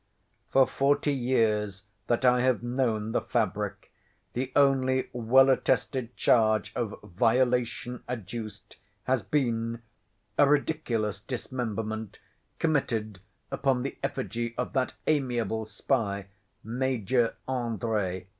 For 0.49 0.65
forty 0.65 1.13
years 1.13 1.83
that 2.07 2.25
I 2.25 2.41
have 2.41 2.63
known 2.63 3.11
the 3.11 3.21
Fabric, 3.21 3.91
the 4.33 4.51
only 4.55 5.11
well 5.13 5.47
attested 5.51 6.15
charge 6.17 6.71
of 6.75 6.99
violation 7.03 8.01
adduced, 8.09 8.77
has 9.03 9.21
been—a 9.21 10.47
ridiculous 10.49 11.19
dismemberment 11.19 12.17
committed 12.57 13.19
upon 13.51 13.83
the 13.83 13.99
effigy 14.01 14.55
of 14.57 14.73
that 14.73 14.93
amiable 15.05 15.67
spy, 15.67 16.25
Major 16.63 17.35
André. 17.47 18.25